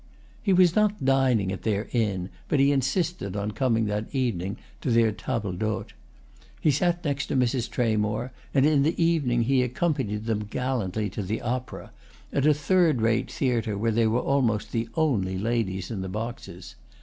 He 0.41 0.51
was 0.51 0.75
not 0.75 1.05
dining 1.05 1.51
at 1.51 1.61
their 1.61 1.87
inn, 1.91 2.29
but 2.47 2.59
he 2.59 2.71
insisted 2.71 3.35
on 3.37 3.51
coming 3.51 3.85
that 3.85 4.07
evening 4.15 4.57
to 4.81 4.89
their 4.89 5.11
table 5.11 5.51
d'hôte. 5.53 5.89
He 6.59 6.71
sat 6.71 7.05
next 7.05 7.29
Mrs. 7.29 7.69
Tramore, 7.69 8.31
and 8.51 8.65
in 8.65 8.81
the 8.81 8.99
evening 8.99 9.43
he 9.43 9.61
accompanied 9.61 10.25
them 10.25 10.47
gallantly 10.49 11.07
to 11.11 11.21
the 11.21 11.39
opera, 11.43 11.91
at 12.33 12.47
a 12.47 12.53
third 12.55 12.99
rate 12.99 13.29
theatre 13.31 13.77
where 13.77 13.91
they 13.91 14.07
were 14.07 14.19
almost 14.21 14.71
the 14.71 14.89
only 14.95 15.37
ladies 15.37 15.91
in 15.91 16.01
the 16.01 16.09
boxes. 16.09 16.73